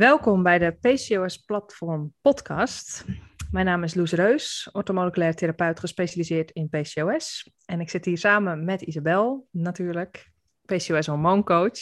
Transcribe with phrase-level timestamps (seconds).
[0.00, 3.04] Welkom bij de PCOS Platform podcast.
[3.50, 7.50] Mijn naam is Loes Reus, orthomoleculair therapeut gespecialiseerd in PCOS.
[7.64, 10.30] En ik zit hier samen met Isabel, natuurlijk,
[10.64, 11.78] PCOS hormooncoach.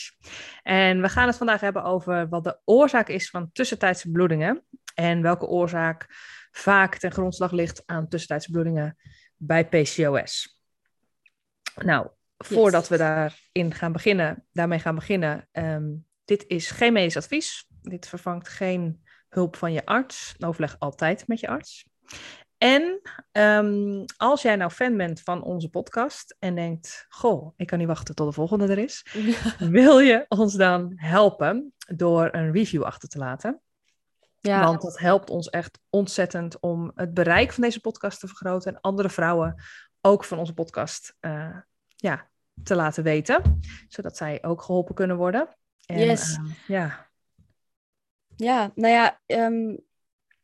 [0.62, 4.64] En we gaan het vandaag hebben over wat de oorzaak is van tussentijdse bloedingen.
[4.94, 6.06] En welke oorzaak
[6.50, 8.96] vaak ten grondslag ligt aan tussentijdse bloedingen
[9.36, 10.60] bij PCOS.
[11.74, 17.68] Nou, voordat we daarin gaan beginnen, daarmee gaan beginnen, um, dit is geen medisch advies.
[17.88, 20.34] Dit vervangt geen hulp van je arts.
[20.38, 21.88] Overleg altijd met je arts.
[22.58, 23.00] En
[23.32, 27.86] um, als jij nou fan bent van onze podcast en denkt: Goh, ik kan niet
[27.86, 29.06] wachten tot de volgende er is,
[29.58, 33.60] wil je ons dan helpen door een review achter te laten?
[34.40, 34.64] Ja.
[34.64, 38.80] Want dat helpt ons echt ontzettend om het bereik van deze podcast te vergroten en
[38.80, 39.62] andere vrouwen
[40.00, 41.56] ook van onze podcast uh,
[41.96, 42.28] ja,
[42.62, 45.56] te laten weten, zodat zij ook geholpen kunnen worden.
[45.86, 46.36] En, yes.
[46.36, 47.07] Uh, ja.
[48.38, 49.78] Ja, nou ja, um,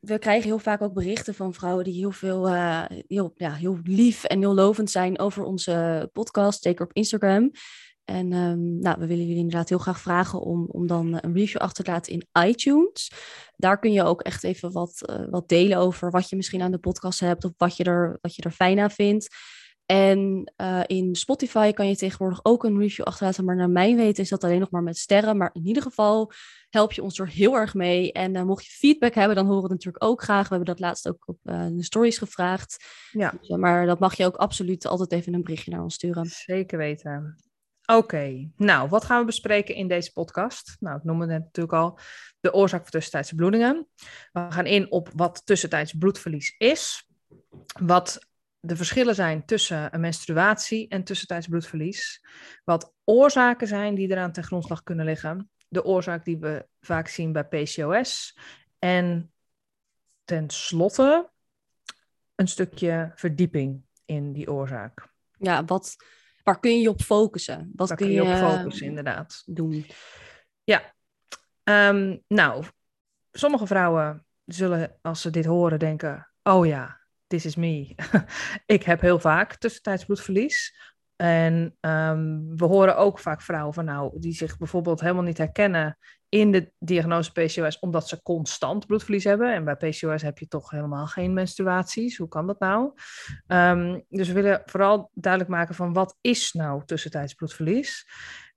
[0.01, 3.79] we krijgen heel vaak ook berichten van vrouwen die heel veel, uh, heel, ja, heel
[3.83, 7.51] lief en heel lovend zijn over onze podcast, zeker op Instagram.
[8.05, 11.61] En um, nou, we willen jullie inderdaad heel graag vragen om, om dan een review
[11.61, 13.13] achter te laten in iTunes.
[13.57, 16.71] Daar kun je ook echt even wat, uh, wat delen over wat je misschien aan
[16.71, 19.37] de podcast hebt of wat je er, wat je er fijn aan vindt.
[19.87, 24.23] En uh, in Spotify kan je tegenwoordig ook een review achterlaten, maar naar mijn weten
[24.23, 25.37] is dat alleen nog maar met sterren.
[25.37, 26.33] Maar in ieder geval
[26.71, 28.13] help je ons er heel erg mee.
[28.13, 30.49] En uh, mocht je feedback hebben, dan horen we het natuurlijk ook graag.
[30.49, 32.85] We hebben dat laatst ook op uh, de stories gevraagd.
[33.11, 33.35] Ja.
[33.41, 36.27] Dus, maar dat mag je ook absoluut altijd even een berichtje naar ons sturen.
[36.27, 37.37] Zeker weten.
[37.87, 38.51] Oké, okay.
[38.57, 40.77] nou, wat gaan we bespreken in deze podcast?
[40.81, 41.99] Nou, ik noemde het natuurlijk al
[42.41, 43.87] de oorzaak van tussentijdse bloedingen.
[44.33, 47.09] We gaan in op wat tussentijds bloedverlies is.
[47.81, 48.27] Wat
[48.65, 52.25] de verschillen zijn tussen een menstruatie en tussentijds bloedverlies.
[52.65, 55.51] Wat oorzaken zijn die eraan ten grondslag kunnen liggen.
[55.69, 58.39] De oorzaak die we vaak zien bij PCOS.
[58.79, 59.33] En
[60.25, 61.31] tenslotte
[62.35, 65.09] een stukje verdieping in die oorzaak.
[65.39, 65.97] Ja, wat,
[66.43, 67.71] waar kun je je op focussen?
[67.75, 69.43] Wat waar kun je, je op focussen, inderdaad.
[69.47, 69.87] Doen.
[70.65, 70.95] Ja,
[71.65, 72.65] um, nou,
[73.33, 77.95] sommige vrouwen zullen als ze dit horen denken: oh ja, this is me.
[78.67, 80.77] ik heb heel vaak tussentijds bloedverlies.
[81.17, 85.99] En um, we horen ook vaak vrouwen van nou, die zich bijvoorbeeld helemaal niet herkennen
[86.29, 89.55] in de diagnose PCOS, omdat ze constant bloedverlies hebben.
[89.55, 92.17] En bij PCOS heb je toch helemaal geen menstruaties.
[92.17, 92.93] Hoe kan dat nou?
[93.47, 98.07] Um, dus we willen vooral duidelijk maken van wat is nou tussentijds bloedverlies.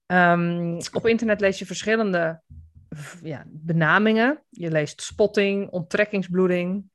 [0.05, 2.41] Um, op internet lees je verschillende
[3.21, 4.43] ja, benamingen.
[4.49, 6.89] Je leest spotting, onttrekkingsbloeding,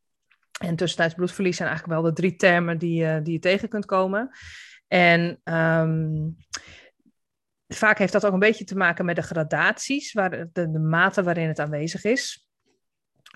[0.61, 3.85] en tussentijds bloedverlies zijn eigenlijk wel de drie termen die, uh, die je tegen kunt
[3.85, 4.31] komen.
[4.89, 6.37] En um,
[7.69, 11.23] vaak heeft dat ook een beetje te maken met de gradaties, waar de, de, mate
[11.23, 12.47] waarin het aanwezig is.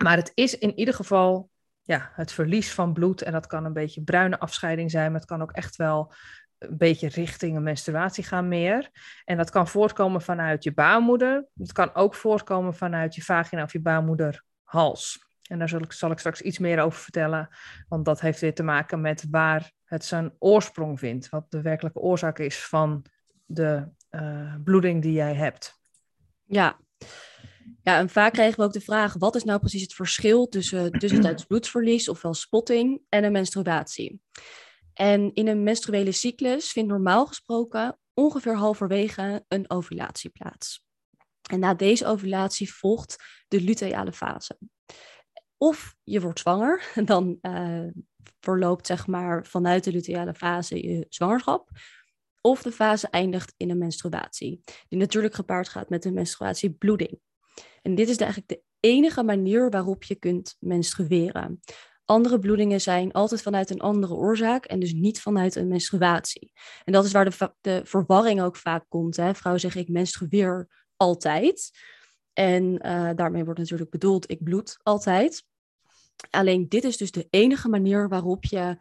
[0.03, 1.49] Maar het is in ieder geval
[1.81, 3.21] ja, het verlies van bloed.
[3.21, 6.13] En dat kan een beetje bruine afscheiding zijn, maar het kan ook echt wel
[6.57, 8.89] een beetje richting een menstruatie gaan meer.
[9.25, 11.47] En dat kan voortkomen vanuit je baarmoeder.
[11.57, 15.26] Het kan ook voortkomen vanuit je vagina of je baarmoederhals.
[15.47, 17.49] En daar zal ik, zal ik straks iets meer over vertellen,
[17.87, 21.99] want dat heeft weer te maken met waar het zijn oorsprong vindt, wat de werkelijke
[21.99, 23.05] oorzaak is van
[23.45, 25.79] de uh, bloeding die jij hebt.
[26.45, 26.79] Ja.
[27.81, 30.91] ja, en vaak krijgen we ook de vraag, wat is nou precies het verschil tussen
[30.99, 34.21] tussentijds bloedverlies, ofwel spotting, en een menstruatie?
[34.93, 40.85] En in een menstruele cyclus vindt normaal gesproken ongeveer halverwege een ovulatie plaats.
[41.49, 44.57] En na deze ovulatie volgt de luteale fase.
[45.57, 47.87] Of je wordt zwanger, dan uh,
[48.39, 51.69] verloopt zeg maar vanuit de luteale fase je zwangerschap.
[52.41, 57.19] Of de fase eindigt in een menstruatie, die natuurlijk gepaard gaat met een menstruatiebloeding.
[57.81, 61.59] En dit is eigenlijk de enige manier waarop je kunt menstrueren.
[62.05, 66.51] Andere bloedingen zijn altijd vanuit een andere oorzaak en dus niet vanuit een menstruatie.
[66.83, 69.15] En dat is waar de, de verwarring ook vaak komt.
[69.15, 69.35] Hè?
[69.35, 71.71] Vrouwen zeggen ik menstrueer altijd.
[72.33, 75.45] En uh, daarmee wordt natuurlijk bedoeld, ik bloed altijd.
[76.29, 78.77] Alleen dit is dus de enige manier waarop je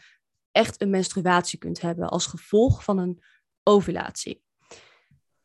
[0.51, 3.23] echt een menstruatie kunt hebben als gevolg van een
[3.63, 4.45] ovulatie.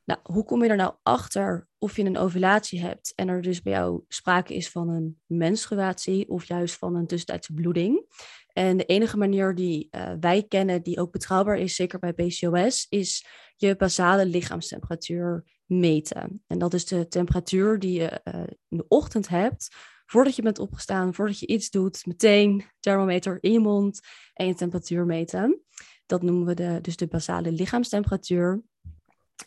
[0.03, 3.61] Nou, hoe kom je er nou achter of je een ovulatie hebt en er dus
[3.61, 8.05] bij jou sprake is van een menstruatie of juist van een tussentijdse bloeding?
[8.53, 12.85] En de enige manier die uh, wij kennen, die ook betrouwbaar is, zeker bij PCOS,
[12.89, 16.43] is je basale lichaamstemperatuur meten.
[16.47, 19.75] En dat is de temperatuur die je uh, in de ochtend hebt
[20.11, 23.99] voordat je bent opgestaan, voordat je iets doet, meteen thermometer in je mond
[24.33, 25.61] en je temperatuur meten.
[26.05, 28.61] Dat noemen we de, dus de basale lichaamstemperatuur.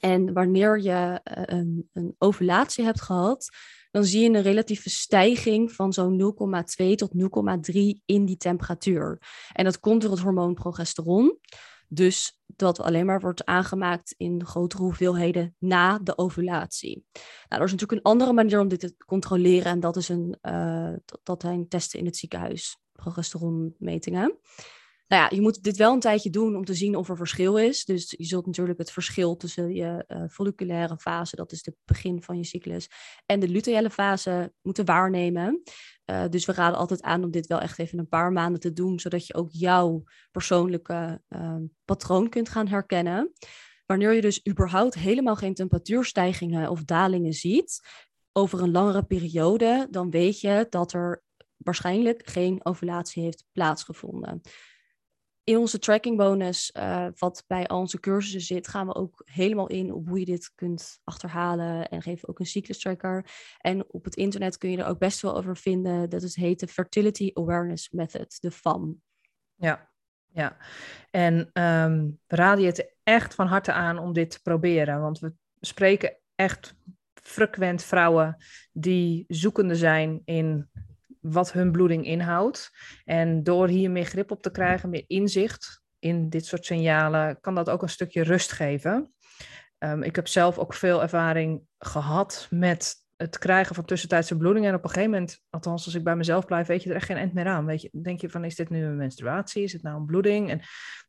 [0.00, 3.48] En wanneer je uh, een, een, ovulatie hebt gehad,
[3.90, 6.34] dan zie je een relatieve stijging van zo'n
[6.82, 7.10] 0,2 tot
[7.72, 7.74] 0,3
[8.04, 9.18] in die temperatuur.
[9.52, 11.38] En dat komt door het hormoon progesteron.
[11.88, 17.06] Dus dat alleen maar wordt aangemaakt in grotere hoeveelheden na de ovulatie.
[17.48, 20.38] Nou, er is natuurlijk een andere manier om dit te controleren en dat, is een,
[21.04, 24.38] dat, dat zijn testen in het ziekenhuis, progesteronmetingen.
[25.08, 27.58] Nou ja, je moet dit wel een tijdje doen om te zien of er verschil
[27.58, 27.84] is.
[27.84, 32.22] Dus je zult natuurlijk het verschil tussen je uh, folliculaire fase, dat is het begin
[32.22, 32.90] van je cyclus,
[33.26, 35.62] en de luteale fase moeten waarnemen.
[36.10, 38.72] Uh, dus we raden altijd aan om dit wel echt even een paar maanden te
[38.72, 43.32] doen, zodat je ook jouw persoonlijke uh, patroon kunt gaan herkennen.
[43.86, 47.80] Wanneer je dus überhaupt helemaal geen temperatuurstijgingen of dalingen ziet
[48.32, 51.22] over een langere periode, dan weet je dat er
[51.56, 54.40] waarschijnlijk geen ovulatie heeft plaatsgevonden
[55.44, 59.66] in onze tracking bonus, uh, wat bij al onze cursussen zit, gaan we ook helemaal
[59.66, 63.26] in op hoe je dit kunt achterhalen en geven ook een cyclus tracker.
[63.58, 66.10] En op het internet kun je er ook best wel over vinden.
[66.10, 69.02] Dat is heet de Fertility Awareness Method, de FAM.
[69.54, 69.90] Ja,
[70.32, 70.56] ja.
[71.10, 75.18] En um, we raden je het echt van harte aan om dit te proberen, want
[75.18, 76.74] we spreken echt
[77.14, 78.36] frequent vrouwen
[78.72, 80.70] die zoekende zijn in
[81.24, 82.70] wat hun bloeding inhoudt.
[83.04, 87.54] En door hier meer grip op te krijgen, meer inzicht in dit soort signalen, kan
[87.54, 89.12] dat ook een stukje rust geven.
[89.78, 94.68] Um, ik heb zelf ook veel ervaring gehad met het krijgen van tussentijdse bloedingen.
[94.68, 97.06] En op een gegeven moment, althans als ik bij mezelf blijf, weet je er echt
[97.06, 97.66] geen eind meer aan.
[97.66, 99.62] Weet je, denk je van, is dit nu een menstruatie?
[99.62, 100.50] Is het nou een bloeding?
[100.50, 100.60] En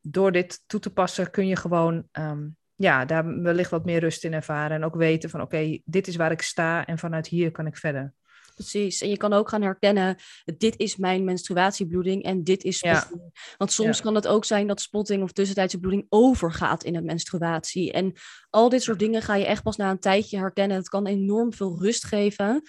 [0.02, 4.24] door dit toe te passen kun je gewoon, um, ja, daar wellicht wat meer rust
[4.24, 4.78] in ervaren.
[4.78, 7.78] En ook weten van, oké, dit is waar ik sta en vanuit hier kan ik
[7.78, 8.14] verder.
[8.56, 9.02] Precies.
[9.02, 10.16] En je kan ook gaan herkennen,
[10.58, 13.22] dit is mijn menstruatiebloeding en dit is spotting.
[13.34, 13.56] Ja.
[13.58, 17.92] Want soms kan het ook zijn dat spotting of tussentijdse bloeding overgaat in een menstruatie.
[17.92, 18.14] En
[18.50, 20.78] al dit soort dingen ga je echt pas na een tijdje herkennen.
[20.78, 22.62] Het kan enorm veel rust geven.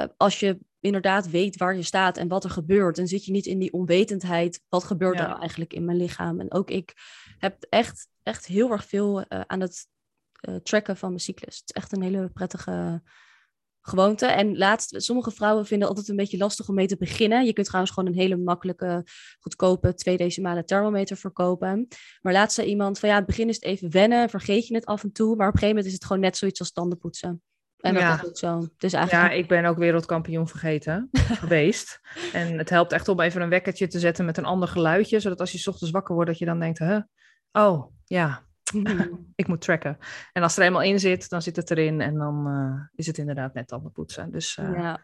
[0.00, 2.96] Uh, als je inderdaad weet waar je staat en wat er gebeurt.
[2.96, 4.62] Dan zit je niet in die onwetendheid.
[4.68, 6.40] Wat gebeurt er eigenlijk in mijn lichaam?
[6.40, 6.94] En ook ik
[7.38, 9.86] heb echt, echt heel erg veel uh, aan het
[10.48, 11.58] uh, tracken van mijn cyclus.
[11.58, 13.02] Het is echt een hele prettige
[13.82, 14.26] gewoonte.
[14.26, 17.44] En laatst, sommige vrouwen vinden altijd een beetje lastig om mee te beginnen.
[17.44, 19.04] Je kunt trouwens gewoon een hele makkelijke,
[19.40, 21.88] goedkope twee decimale thermometer verkopen.
[22.20, 24.86] Maar laatst zei iemand van ja, het begin is het even wennen, vergeet je het
[24.86, 25.36] af en toe.
[25.36, 27.42] Maar op een gegeven moment is het gewoon net zoiets als tandenpoetsen.
[27.78, 28.14] En dat ja.
[28.14, 28.68] is ook zo.
[28.76, 29.32] Dus eigenlijk...
[29.32, 31.08] Ja, ik ben ook wereldkampioen vergeten
[31.40, 32.00] geweest.
[32.32, 35.20] En het helpt echt om even een wekkertje te zetten met een ander geluidje.
[35.20, 37.00] Zodat als je ochtends wakker wordt, dat je dan denkt, huh?
[37.52, 38.47] oh ja,
[39.34, 39.98] ik moet tracken.
[40.32, 43.18] En als er eenmaal in zit, dan zit het erin en dan uh, is het
[43.18, 44.30] inderdaad net al poetsen.
[44.30, 45.00] Dus uh, ja.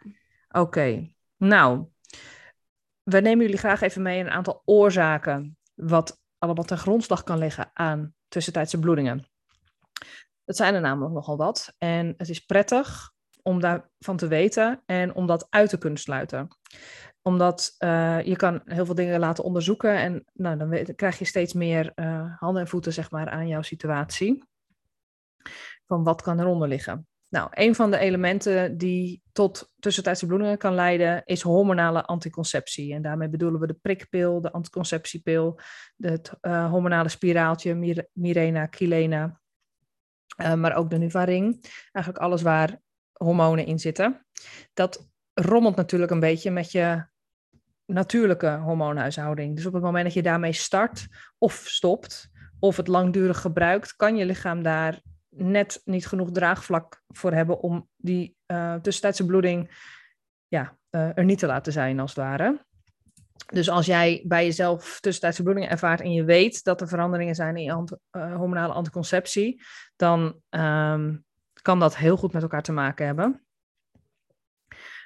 [0.49, 0.61] oké.
[0.61, 1.14] Okay.
[1.37, 1.87] Nou,
[3.02, 7.70] we nemen jullie graag even mee een aantal oorzaken wat allemaal ten grondslag kan liggen
[7.72, 9.28] aan tussentijdse bloedingen.
[10.44, 11.75] Dat zijn er namelijk nogal wat.
[11.78, 13.12] En het is prettig
[13.43, 16.49] om daarvan te weten en om dat uit te kunnen sluiten
[17.26, 21.53] omdat uh, je kan heel veel dingen laten onderzoeken en nou, dan krijg je steeds
[21.53, 24.44] meer uh, handen en voeten zeg maar, aan jouw situatie.
[25.87, 27.06] Van wat kan eronder liggen?
[27.29, 32.94] Nou, een van de elementen die tot tussentijdse bloedingen kan leiden is hormonale anticonceptie.
[32.94, 35.59] En daarmee bedoelen we de prikpil, de anticonceptiepil,
[35.97, 39.41] het uh, hormonale spiraaltje, Mir Mirena, Kilena,
[40.37, 41.73] maar ook de Nuvaring.
[41.93, 42.81] Eigenlijk alles waar
[43.12, 44.26] hormonen in zitten.
[44.75, 47.12] Dat rommelt natuurlijk een beetje met je
[47.87, 49.57] natuurlijke hormoonhuishouding.
[49.57, 51.07] Dus op het moment dat je daarmee start
[51.38, 57.33] of stopt, of het langdurig gebruikt, kan je lichaam daar net niet genoeg draagvlak voor
[57.33, 59.71] hebben om die uh, tussentijdse bloeding
[60.49, 62.64] ja, uh, er niet te laten zijn, als het ware.
[63.47, 67.57] Dus als jij bij jezelf tussentijdse bloeding ervaart en je weet dat er veranderingen zijn
[67.57, 69.62] in je uh, hormonale anticonceptie,
[69.97, 71.25] dan um,
[71.62, 73.47] kan dat heel goed met elkaar te maken hebben.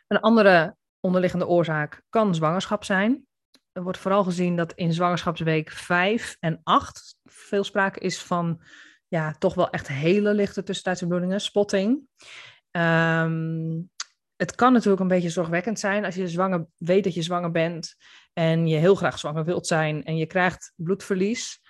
[0.07, 3.27] Een andere onderliggende oorzaak kan zwangerschap zijn.
[3.73, 8.63] Er wordt vooral gezien dat in zwangerschapsweek 5 en 8 veel sprake is van
[9.09, 12.01] ja, toch wel echt hele lichte tussentijdse bloedingen, spotting.
[12.71, 13.91] Um,
[14.37, 17.97] het kan natuurlijk een beetje zorgwekkend zijn als je zwanger weet dat je zwanger bent
[18.33, 21.61] en je heel graag zwanger wilt zijn en je krijgt bloedverlies,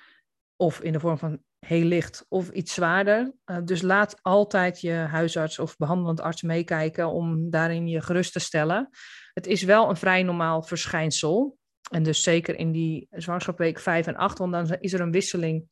[0.56, 3.32] of in de vorm van heel licht of iets zwaarder.
[3.46, 8.38] Uh, dus laat altijd je huisarts of behandelend arts meekijken om daarin je gerust te
[8.38, 8.88] stellen.
[9.32, 11.58] Het is wel een vrij normaal verschijnsel.
[11.90, 15.64] En dus zeker in die zwangerschapweek 5 en 8, want dan is er een wisseling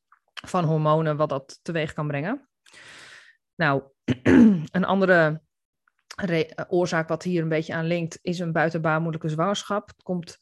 [0.46, 2.48] van hormonen wat dat teweeg kan brengen.
[3.54, 3.82] Nou,
[4.70, 5.42] een andere
[6.68, 9.88] oorzaak wat hier een beetje aan linkt, is een buitenbaarmoedelijke zwangerschap.
[9.88, 10.38] Het komt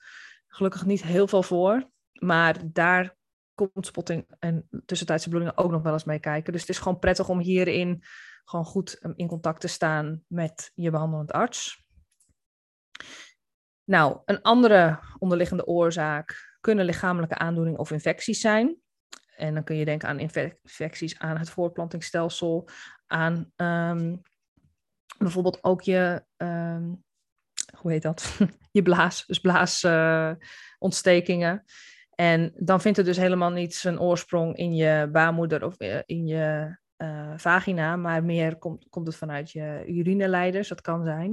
[0.47, 3.17] gelukkig niet heel veel voor, maar daar
[3.55, 6.53] komt spotting en tussentijdse bloedingen ook nog wel eens meekijken.
[6.53, 8.05] Dus het is gewoon prettig om hierin
[8.45, 11.85] gewoon goed um, in contact te staan met je behandelend arts.
[13.85, 18.77] Nou, een andere onderliggende oorzaak kunnen lichamelijke aandoeningen of infecties zijn.
[19.37, 22.69] En dan kun je denken aan infecties aan het voortplantingsstelsel,
[23.07, 24.21] aan um,
[25.19, 27.05] bijvoorbeeld ook je, um,
[27.77, 28.39] hoe heet dat?
[28.71, 31.63] je blaas, dus blaasontstekingen.
[31.67, 31.73] Uh,
[32.15, 36.27] en dan vindt het dus helemaal niet zijn oorsprong in je baarmoeder of eh, in
[36.27, 40.69] je uh, vagina, maar meer komt, komt het vanuit je urineleiders.
[40.69, 41.31] Dat kan zijn.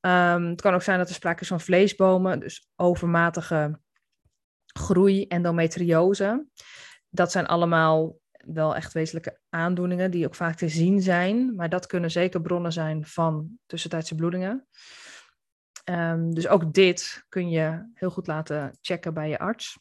[0.00, 3.80] Um, het kan ook zijn dat er sprake is van vleesbomen, dus overmatige
[4.66, 6.46] groei, endometriose.
[7.08, 11.86] Dat zijn allemaal wel echt wezenlijke aandoeningen die ook vaak te zien zijn, maar dat
[11.86, 14.66] kunnen zeker bronnen zijn van tussentijdse bloedingen.
[15.84, 19.76] Um, dus ook dit kun je heel goed laten checken bij je arts.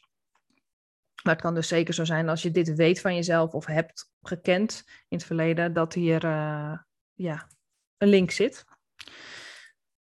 [1.24, 4.12] Maar het kan dus zeker zo zijn als je dit weet van jezelf of hebt
[4.22, 6.78] gekend in het verleden, dat hier uh,
[7.14, 7.48] ja,
[7.98, 8.66] een link zit.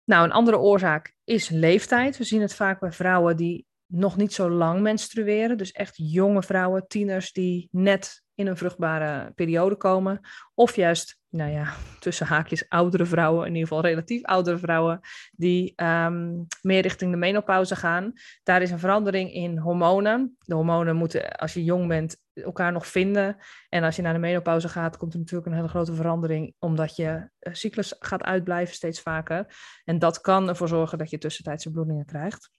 [0.04, 2.18] Nou, een andere oorzaak is leeftijd.
[2.18, 5.58] We zien het vaak bij vrouwen die nog niet zo lang menstrueren.
[5.58, 10.20] Dus echt jonge vrouwen, tieners die net in een vruchtbare periode komen.
[10.54, 15.00] Of juist, nou ja, tussen haakjes oudere vrouwen, in ieder geval relatief oudere vrouwen,
[15.32, 18.14] die um, meer richting de menopauze gaan.
[18.44, 20.38] Daar is een verandering in hormonen.
[20.40, 23.38] De hormonen moeten, als je jong bent, elkaar nog vinden.
[23.70, 26.96] En als je naar de menopauze gaat, komt er natuurlijk een hele grote verandering, omdat
[26.96, 29.56] je eh, cyclus gaat uitblijven steeds vaker.
[29.84, 32.50] En dat kan ervoor zorgen dat je tussentijdse bloedingen krijgt.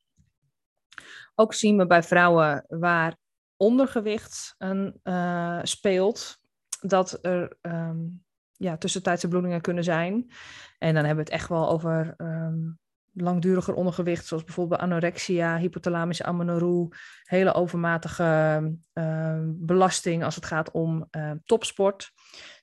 [1.35, 3.17] Ook zien we bij vrouwen waar
[3.57, 6.39] ondergewicht een, uh, speelt,
[6.81, 8.25] dat er um,
[8.59, 10.31] ja, tussentijdse bloedingen kunnen zijn.
[10.79, 12.79] En dan hebben we het echt wel over um,
[13.13, 16.89] langduriger ondergewicht, zoals bijvoorbeeld anorexia, hypothalamische amenorrhoe,
[17.23, 18.63] hele overmatige
[18.95, 22.11] uh, belasting als het gaat om uh, topsport.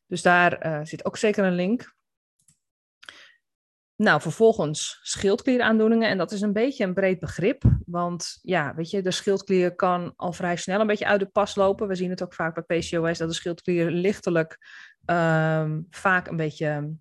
[0.08, 1.94] Dus daar uh, zit ook zeker een link.
[3.98, 6.10] Nou, vervolgens schildklieraandoeningen.
[6.10, 7.64] En dat is een beetje een breed begrip.
[7.86, 11.56] Want ja, weet je, de schildklier kan al vrij snel een beetje uit de pas
[11.56, 11.88] lopen.
[11.88, 14.58] We zien het ook vaak bij PCOS dat de schildklier lichtelijk
[15.06, 16.96] um, vaak een beetje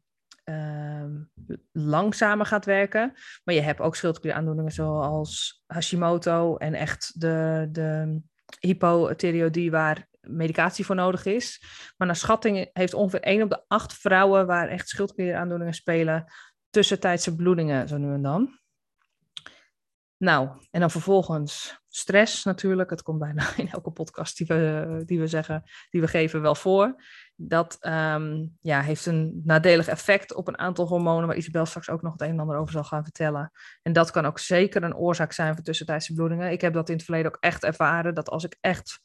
[0.44, 1.30] um,
[1.73, 3.12] langzamer gaat werken.
[3.44, 8.20] Maar je hebt ook schildklieraandoeningen zoals Hashimoto en echt de, de
[8.61, 11.62] hypothyreoïdie waar medicatie voor nodig is.
[11.96, 16.32] Maar naar schatting heeft ongeveer 1 op de 8 vrouwen waar echt schildklieraandoeningen spelen
[16.70, 18.58] tussentijdse bloedingen zo nu en dan.
[20.16, 22.90] Nou, en dan vervolgens stress natuurlijk.
[22.90, 26.54] Het komt bijna in elke podcast die we, die we zeggen, die we geven wel
[26.54, 27.02] voor.
[27.36, 32.02] Dat um, ja, heeft een nadelig effect op een aantal hormonen, waar Isabel straks ook
[32.02, 33.50] nog het een en ander over zal gaan vertellen.
[33.82, 36.50] En dat kan ook zeker een oorzaak zijn van tussentijdse bloedingen.
[36.50, 39.00] Ik heb dat in het verleden ook echt ervaren, dat als ik echt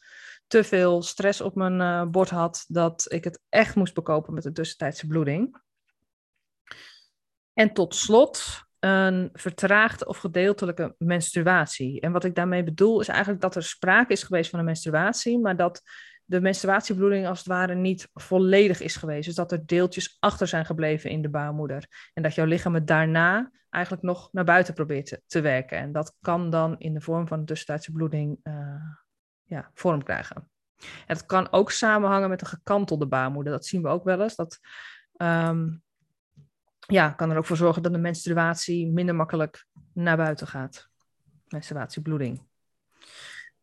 [0.48, 4.45] te veel stress op mijn uh, bord had, dat ik het echt moest bekopen met
[4.45, 5.62] een tussentijdse bloeding.
[7.53, 12.01] En tot slot een vertraagde of gedeeltelijke menstruatie.
[12.01, 15.39] En wat ik daarmee bedoel is eigenlijk dat er sprake is geweest van een menstruatie,
[15.39, 15.81] maar dat
[16.29, 19.25] de menstruatiebloeding als het ware niet volledig is geweest.
[19.25, 22.09] Dus dat er deeltjes achter zijn gebleven in de baarmoeder.
[22.13, 25.77] En dat jouw lichaam het daarna eigenlijk nog naar buiten probeert te, werken.
[25.77, 28.83] En dat kan dan in de vorm van een tussentijdse bloeding uh,
[29.43, 30.36] ja, vorm krijgen.
[30.77, 33.53] En dat kan ook samenhangen met een gekantelde baarmoeder.
[33.53, 34.36] Dat zien we ook wel eens.
[34.36, 34.59] Dat
[35.17, 35.83] um,
[36.88, 40.89] ja, kan er ook voor zorgen dat de menstruatie minder makkelijk naar buiten gaat.
[41.48, 42.48] Menstruatiebloeding.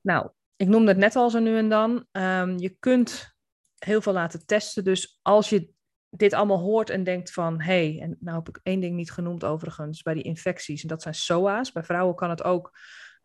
[0.00, 2.06] Nou, ik noemde het net al zo nu en dan.
[2.12, 3.34] Um, je kunt
[3.78, 4.84] heel veel laten testen.
[4.84, 5.70] Dus als je
[6.10, 7.60] dit allemaal hoort en denkt van...
[7.60, 10.02] hé, hey, en nou heb ik één ding niet genoemd overigens...
[10.02, 11.72] bij die infecties, en dat zijn SOA's.
[11.72, 12.78] Bij vrouwen kan het ook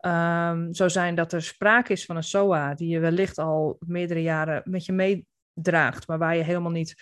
[0.06, 2.74] um, zo zijn dat er sprake is van een SOA...
[2.74, 6.06] die je wellicht al meerdere jaren met je meedraagt...
[6.06, 6.94] maar waar je helemaal niet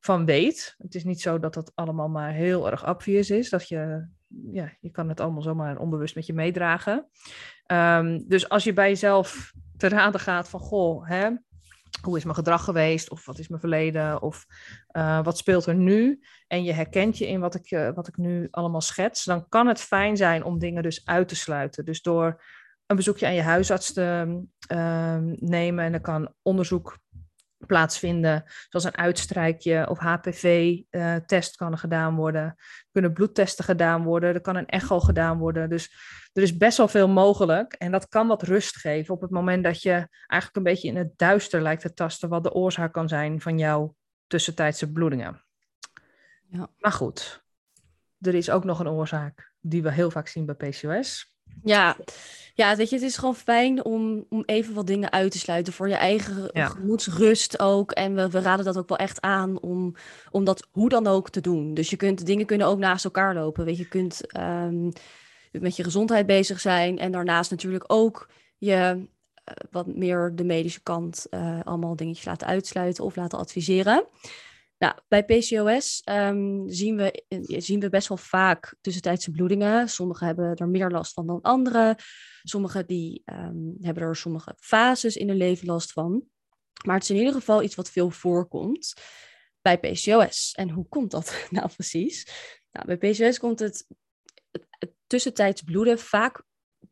[0.00, 0.74] van weet.
[0.78, 3.50] Het is niet zo dat dat allemaal maar heel erg obvious is.
[3.50, 4.08] Dat je,
[4.52, 7.08] ja, je kan het allemaal zomaar onbewust met je meedragen.
[7.72, 11.30] Um, dus als je bij jezelf te raden gaat van, goh, hè,
[12.02, 13.10] hoe is mijn gedrag geweest?
[13.10, 14.22] Of wat is mijn verleden?
[14.22, 14.46] Of
[14.92, 16.20] uh, wat speelt er nu?
[16.46, 19.24] En je herkent je in wat ik, uh, wat ik nu allemaal schets.
[19.24, 21.84] Dan kan het fijn zijn om dingen dus uit te sluiten.
[21.84, 22.42] Dus door
[22.86, 24.38] een bezoekje aan je huisarts te
[24.72, 25.84] uh, nemen.
[25.84, 26.98] En dan kan onderzoek
[27.66, 32.42] plaatsvinden, zoals een uitstrijkje of HPV-test uh, kan gedaan worden.
[32.42, 35.68] Er kunnen bloedtesten gedaan worden, er kan een echo gedaan worden.
[35.68, 35.92] Dus
[36.32, 39.64] er is best wel veel mogelijk en dat kan wat rust geven op het moment
[39.64, 43.08] dat je eigenlijk een beetje in het duister lijkt te tasten wat de oorzaak kan
[43.08, 43.96] zijn van jouw
[44.26, 45.44] tussentijdse bloedingen.
[46.50, 46.70] Ja.
[46.78, 47.44] Maar goed,
[48.20, 51.36] er is ook nog een oorzaak die we heel vaak zien bij PCOS.
[51.62, 51.96] Ja,
[52.54, 55.72] ja, weet je, het is gewoon fijn om, om even wat dingen uit te sluiten
[55.72, 56.66] voor je eigen Ja.
[56.66, 57.90] gemoedsrust ook.
[57.90, 59.94] En we, we raden dat ook wel echt aan om,
[60.30, 61.74] om dat hoe dan ook te doen.
[61.74, 63.64] Dus je kunt, dingen kunnen ook naast elkaar lopen.
[63.64, 64.90] Weet je, je kunt ehm,
[65.52, 69.06] met je gezondheid bezig zijn en daarnaast natuurlijk ook je
[69.44, 74.04] eh, wat meer de medische kant eh, allemaal dingetjes laten uitsluiten of laten adviseren.
[74.78, 79.88] Nou, bij PCOS ehm, zien, we, eh, zien we best wel vaak tussentijdse bloedingen.
[79.88, 81.96] Sommigen hebben er meer last van dan anderen.
[82.42, 86.24] Sommigen die, ehm, hebben er sommige fases in hun leven last van.
[86.84, 88.94] Maar het is in ieder geval iets wat veel voorkomt
[89.60, 90.52] bij PCOS.
[90.52, 92.28] En hoe komt dat nou precies?
[92.70, 93.86] Nou, bij PCOS komt het,
[94.50, 96.42] het, tussentijds bloeden vaak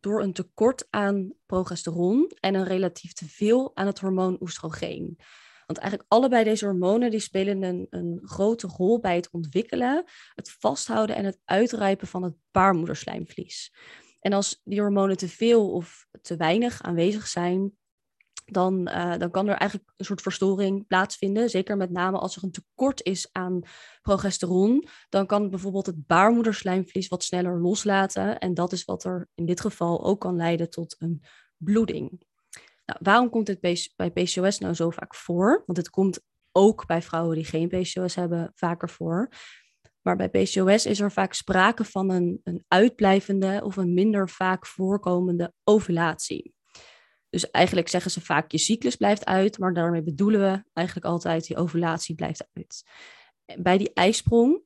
[0.01, 5.19] door een tekort aan progesteron en een relatief teveel aan het hormoon oestrogeen.
[5.67, 10.05] Want eigenlijk allebei deze hormonen die spelen een, een grote rol bij het ontwikkelen,
[10.35, 13.75] het vasthouden en het uitrijpen van het baarmoederslijmvlies.
[14.21, 17.77] En als die hormonen te veel of te weinig aanwezig zijn,
[18.47, 21.51] dan, uh, dan kan er eigenlijk een soort verstoring plaatsvinden.
[21.51, 23.61] Zeker met name als er een tekort is aan
[24.03, 24.87] progesteron.
[25.09, 28.39] Dan kan bijvoorbeeld het baarmoederslijmvlies wat sneller loslaten.
[28.39, 31.23] En dat is wat er in dit geval ook kan leiden tot een
[31.57, 32.23] bloeding.
[32.87, 33.61] Nou, waarom komt dit
[33.97, 35.63] bij PCOS nou zo vaak voor?
[35.67, 36.21] Want het komt
[36.53, 39.29] ook bij vrouwen die geen PCOS hebben vaker voor.
[40.03, 44.67] Maar bij PCOS is er vaak sprake van een, een uitblijvende of een minder vaak
[44.67, 46.55] voorkomende ovulatie.
[47.31, 51.47] Dus eigenlijk zeggen ze vaak je cyclus blijft uit, maar daarmee bedoelen we eigenlijk altijd
[51.47, 52.83] die ovulatie blijft uit.
[53.63, 54.63] Bij die ijsprong,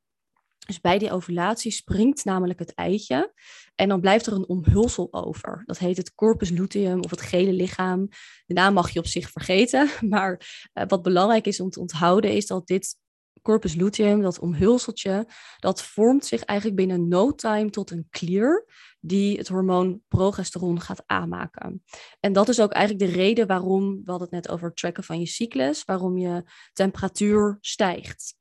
[0.71, 3.33] dus bij die ovulatie springt namelijk het eitje
[3.75, 5.62] en dan blijft er een omhulsel over.
[5.67, 8.09] Dat heet het corpus luteum of het gele lichaam.
[8.47, 12.33] De naam mag je op zich vergeten, maar uh, wat belangrijk is om te onthouden
[12.33, 12.99] is dat dit
[13.43, 18.67] corpus luteum, dat omhulseltje, dat vormt zich eigenlijk binnen no time tot een klier
[19.00, 21.83] die het hormoon progesteron gaat aanmaken.
[22.21, 25.05] En dat is ook eigenlijk de reden waarom, we hadden het net over het tracken
[25.05, 28.39] van je cyclus, waarom je temperatuur stijgt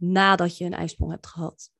[0.00, 1.70] nadat je een ijsprong hebt gehad.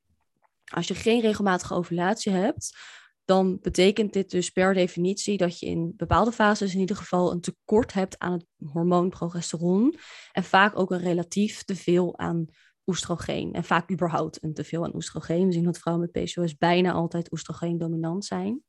[0.64, 2.78] Als je geen regelmatige ovulatie hebt,
[3.24, 7.40] dan betekent dit dus per definitie dat je in bepaalde fases in ieder geval een
[7.40, 9.95] tekort hebt aan het hormoon progesteron
[10.32, 12.47] en vaak ook een relatief teveel aan
[12.86, 15.47] oestrogeen en vaak überhaupt een teveel aan oestrogeen.
[15.47, 18.62] We zien dat vrouwen met PCOS bijna altijd oestrogeen dominant zijn.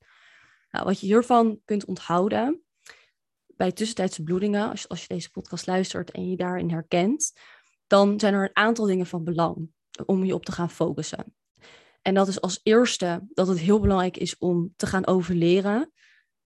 [0.71, 2.63] Nou, wat je hiervan kunt onthouden
[3.47, 7.33] bij tussentijdse bloedingen, als als je deze podcast luistert en je daarin herkent,
[7.91, 9.69] dan zijn er een aantal dingen van belang
[10.05, 11.35] om je op te gaan focussen.
[12.01, 15.91] En dat is als eerste dat het heel belangrijk is om te gaan overleren.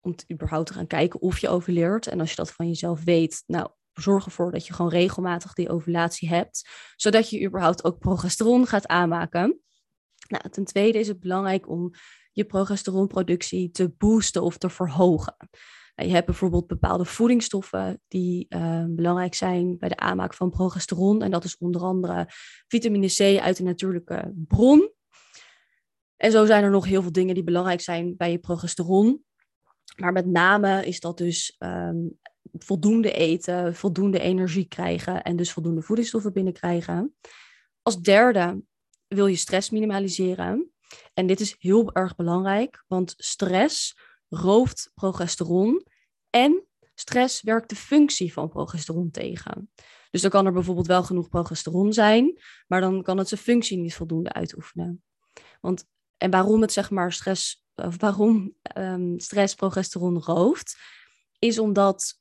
[0.00, 2.06] Om überhaupt te gaan kijken of je overleert.
[2.06, 5.70] En als je dat van jezelf weet, nou, zorg ervoor dat je gewoon regelmatig die
[5.70, 6.68] ovulatie hebt.
[6.96, 9.60] Zodat je überhaupt ook progesteron gaat aanmaken.
[10.28, 11.90] Nou, ten tweede is het belangrijk om
[12.32, 15.36] je progesteronproductie te boosten of te verhogen.
[15.94, 21.22] Nou, je hebt bijvoorbeeld bepaalde voedingsstoffen die uh, belangrijk zijn bij de aanmaak van progesteron.
[21.22, 22.26] En dat is onder andere
[22.68, 24.92] vitamine C uit een natuurlijke bron.
[26.16, 29.24] En zo zijn er nog heel veel dingen die belangrijk zijn bij je progesteron.
[29.96, 32.18] Maar met name is dat dus um,
[32.52, 37.14] voldoende eten, voldoende energie krijgen en dus voldoende voedingsstoffen binnenkrijgen.
[37.82, 38.62] Als derde
[39.08, 40.70] wil je stress minimaliseren.
[41.14, 43.98] En dit is heel erg belangrijk, want stress
[44.30, 45.86] rooft progesteron
[46.30, 46.64] en
[46.94, 49.70] stress werkt de functie van progesteron tegen.
[50.10, 53.78] Dus dan kan er bijvoorbeeld wel genoeg progesteron zijn, maar dan kan het zijn functie
[53.78, 55.02] niet voldoende uitoefenen.
[55.60, 60.78] Want en waarom het zeg maar stress, of waarom um, stress progesteron rooft,
[61.38, 62.18] is omdat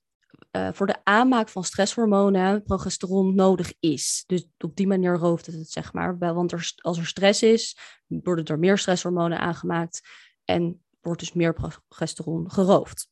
[0.52, 4.24] uh, voor de aanmaak van stresshormonen progesteron nodig is.
[4.28, 6.18] Dus op die manier rooft het het, zeg maar.
[6.18, 10.02] Want als er stress is, worden er meer stresshormonen aangemaakt
[10.46, 13.10] en wordt dus meer progesteron geroofd.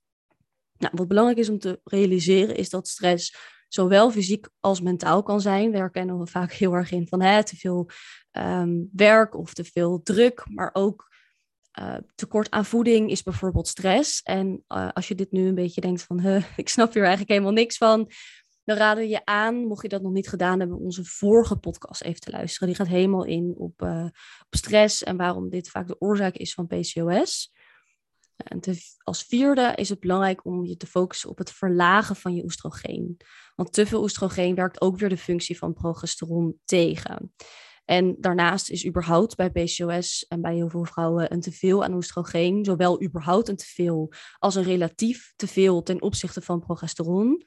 [0.77, 3.35] Nou, wat belangrijk is om te realiseren is dat stress
[3.67, 5.71] zowel fysiek als mentaal kan zijn.
[5.71, 7.89] We herkennen we vaak heel erg in van hè, te veel
[8.31, 11.07] um, werk of te veel druk, maar ook
[11.79, 14.21] uh, tekort aan voeding is bijvoorbeeld stress.
[14.21, 17.31] En uh, als je dit nu een beetje denkt van, huh, ik snap hier eigenlijk
[17.31, 18.11] helemaal niks van,
[18.63, 22.01] dan raden we je aan, mocht je dat nog niet gedaan hebben, onze vorige podcast
[22.01, 22.67] even te luisteren.
[22.67, 24.03] Die gaat helemaal in op, uh,
[24.45, 27.53] op stress en waarom dit vaak de oorzaak is van PCOS.
[28.37, 28.59] En
[29.03, 33.17] als vierde is het belangrijk om je te focussen op het verlagen van je oestrogeen.
[33.55, 37.33] Want te veel oestrogeen werkt ook weer de functie van progesteron tegen.
[37.85, 42.65] En daarnaast is überhaupt bij PCOS en bij heel veel vrouwen een teveel aan oestrogeen,
[42.65, 47.45] zowel überhaupt een teveel als een relatief teveel ten opzichte van progesteron,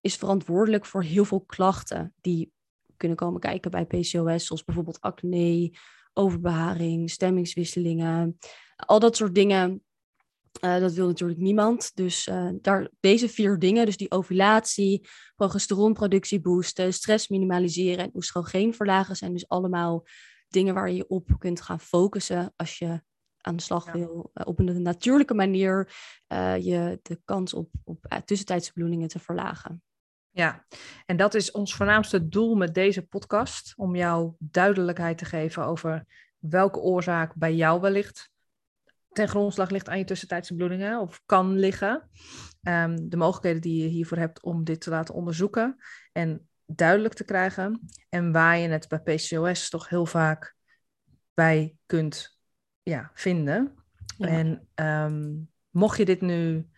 [0.00, 2.52] is verantwoordelijk voor heel veel klachten die
[2.96, 5.76] kunnen komen kijken bij PCOS, zoals bijvoorbeeld acne,
[6.12, 8.38] overbeharing, stemmingswisselingen.
[8.76, 9.82] Al dat soort dingen
[10.60, 11.90] Uh, dat wil natuurlijk niemand.
[11.94, 18.74] Dus uh, daar, deze vier dingen, dus die ovulatie, progesteronproductie boosten, stress minimaliseren en oestrogeen
[18.74, 20.06] verlagen, zijn dus allemaal
[20.48, 23.02] dingen waar je op kunt gaan focussen als je
[23.40, 25.94] aan de slag wil uh, op een natuurlijke manier
[26.60, 29.82] je de kans op, op tussentijdse bloedingen te verlagen.
[30.30, 30.66] Ja,
[31.06, 36.06] en dat is ons voornaamste doel met deze podcast, om jou duidelijkheid te geven over
[36.38, 38.31] welke oorzaak bij jou wellicht
[39.12, 42.08] ten grondslag ligt aan je tussentijdse bloedingen of kan liggen.
[42.62, 45.76] Ehm, de mogelijkheden die je hiervoor hebt om dit te laten onderzoeken
[46.12, 47.80] en duidelijk te krijgen.
[48.08, 50.56] En waar je het bij PCOS toch heel vaak
[51.34, 52.40] bij kunt
[52.82, 53.74] ja, vinden.
[54.18, 56.68] En um, mocht je dit nu,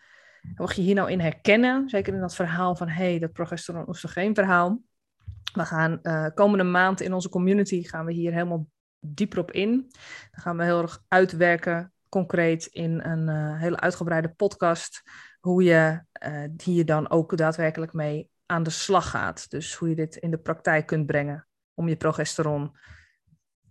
[0.55, 4.83] mocht je hier nou in herkennen, zeker in dat verhaal van hey, dat progesteron-oestrogeen verhaal.
[5.53, 8.69] We gaan uh, komende maand in onze community gaan we hier helemaal
[9.01, 9.71] dieper op in.
[10.31, 15.03] Dan gaan we heel erg uitwerken concreet in een uh, hele uitgebreide podcast
[15.41, 19.51] hoe je uh, hier dan ook daadwerkelijk mee aan de slag gaat.
[19.51, 22.77] Dus hoe je dit in de praktijk kunt brengen om je progesteron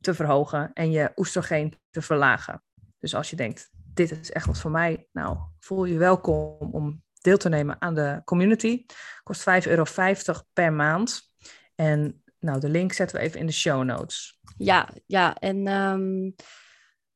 [0.01, 2.63] te verhogen en je oestrogeen te verlagen.
[2.99, 7.03] Dus als je denkt, dit is echt wat voor mij, nou voel je welkom om
[7.21, 8.85] deel te nemen aan de community.
[9.23, 9.85] Kost 5,50 euro
[10.53, 11.31] per maand.
[11.75, 14.39] En nou, de link zetten we even in de show notes.
[14.57, 15.35] Ja, ja.
[15.35, 16.35] En um,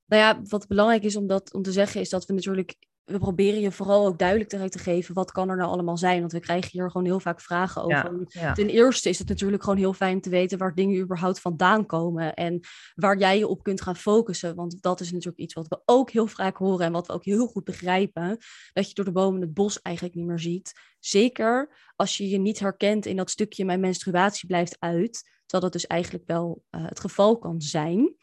[0.08, 3.20] nou ja, wat belangrijk is om, dat, om te zeggen, is dat we natuurlijk, we
[3.20, 6.20] proberen je vooral ook duidelijk te geven, wat kan er nou allemaal zijn?
[6.20, 8.28] Want we krijgen hier gewoon heel vaak vragen over.
[8.54, 12.34] Ten eerste is het natuurlijk gewoon heel fijn te weten waar dingen überhaupt vandaan komen
[12.34, 12.60] en
[12.96, 14.56] waar jij je op kunt gaan focussen.
[14.56, 17.26] Want dat is natuurlijk iets wat we ook heel vaak horen en wat we ook
[17.26, 18.38] heel goed begrijpen,
[18.74, 20.74] dat je door de bomen het bos eigenlijk niet meer ziet.
[21.00, 25.82] Zeker als je je niet herkent in dat stukje mijn menstruatie blijft uit, terwijl dat
[25.82, 28.16] dus eigenlijk wel uh, het geval kan zijn.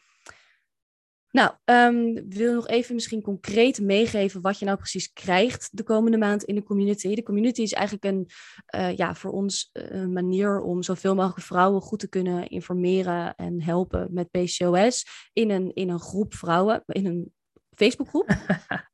[1.35, 6.17] Nou, um, wil nog even misschien concreet meegeven wat je nou precies krijgt de komende
[6.17, 7.15] maand in de community.
[7.15, 8.29] De community is eigenlijk een,
[8.75, 13.35] uh, ja, voor ons eh, een manier om zoveel mogelijk vrouwen goed te kunnen informeren
[13.35, 17.33] en helpen met PCOS in een, in een groep vrouwen, in een
[17.75, 18.27] Facebookgroep.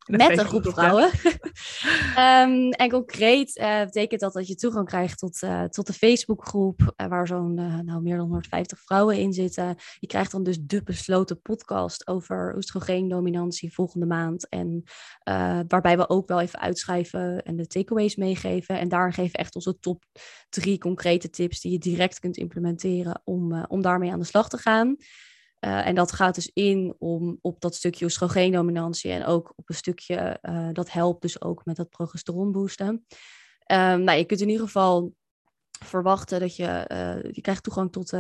[0.06, 1.12] met een groep vrouwen.
[2.18, 6.94] um, en concreet uh, betekent dat dat je toegang krijgt tot, uh, tot de Facebookgroep,
[6.98, 7.54] uh, waar zo'n
[7.86, 9.76] nou, meer dan 150 vrouwen in zitten.
[10.00, 14.50] Je krijgt dan dus de besloten podcast over oestrogeendominantie volgende maand.
[14.50, 14.84] En
[15.68, 18.80] waarbij we ook wel even uitschrijven en de takeaways meegeven.
[18.80, 20.04] En daar geven echt onze top
[20.50, 24.58] drie concrete tips die je direct kunt implementeren om, om daarmee aan de slag te
[24.58, 24.98] gaan.
[25.66, 29.76] Uh, en dat gaat dus in om op dat stukje oestrogeendominantie en ook op een
[29.76, 32.88] stukje uh, dat helpt dus ook met dat progesteron boosten.
[32.88, 35.14] Um, nou, je kunt in ieder geval
[35.86, 38.12] verwachten dat je, uh, je krijgt toegang tot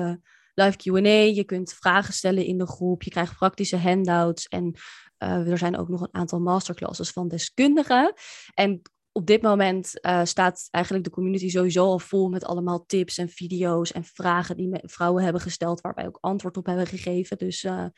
[0.53, 4.75] live Q&A, je kunt vragen stellen in de groep, je krijgt praktische handouts en
[5.17, 8.13] er zijn ook nog een aantal masterclasses van deskundigen.
[8.53, 13.17] En op dit moment uh, staat eigenlijk de community sowieso al vol met allemaal tips
[13.17, 17.37] en video's en vragen die vrouwen hebben gesteld, waar wij ook antwoord op hebben gegeven.
[17.37, 17.91] Dus uh, ja,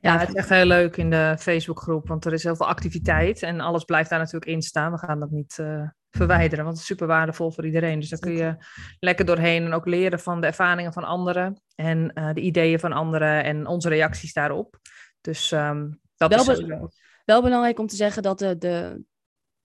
[0.00, 3.42] ja, het is echt heel leuk in de Facebookgroep, want er is heel veel activiteit
[3.42, 4.92] en alles blijft daar natuurlijk in staan.
[4.92, 8.00] We gaan dat niet uh, verwijderen, want het is super waardevol voor iedereen.
[8.00, 8.56] Dus daar kun je
[8.98, 13.44] lekker doorheen en ook leren van de ervaringen van anderen en de ideeën van anderen
[13.44, 14.78] en onze reacties daarop.
[15.20, 16.92] Dus um, dat wel is
[17.24, 19.04] wel belangrijk om te zeggen dat de, de,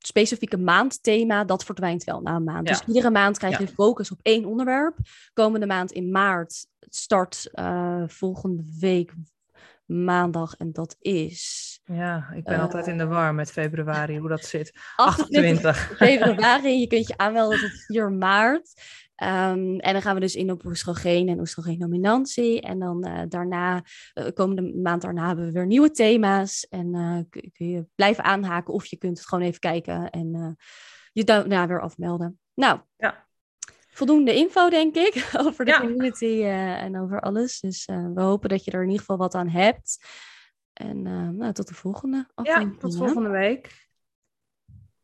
[0.08, 2.68] specifieke maandthema, dat verdwijnt wel na een maand.
[2.68, 4.98] Dus iedere maand krijg je focus op één onderwerp.
[5.34, 9.14] Komende maand in maart start uh, volgende week
[9.86, 11.70] maandag en dat is...
[11.84, 14.74] Ja, ik ben uh, altijd in de war met februari, hoe dat zit.
[14.96, 18.74] 28 februari, je kunt je aanmelden tot 4 maart.
[19.24, 22.62] Um, en dan gaan we dus in op oestrogeen en oestrogeendominantie.
[22.62, 26.68] En dan uh, daarna, uh, komende maand daarna, hebben we weer nieuwe thema's.
[26.70, 30.58] En uh, kun, kun, je blijven aanhaken of je kunt het gewoon even kijken en
[31.12, 32.40] je daarna weer afmelden.
[32.54, 33.28] Nou, ja.
[33.90, 35.80] voldoende info denk ik over de ja.
[35.80, 37.60] community en over alles.
[37.60, 40.06] Dus we hopen dat je er in ieder geval wat aan hebt.
[40.74, 41.02] En
[41.38, 42.74] nou, tot de volgende aflevering.
[42.74, 43.91] Ja, tot volgende week.